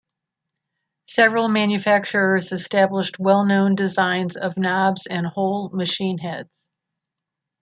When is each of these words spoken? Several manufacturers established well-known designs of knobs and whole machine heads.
Several 1.05 1.47
manufacturers 1.47 2.51
established 2.51 3.19
well-known 3.19 3.75
designs 3.75 4.35
of 4.35 4.57
knobs 4.57 5.05
and 5.05 5.27
whole 5.27 5.69
machine 5.69 6.17
heads. 6.17 6.67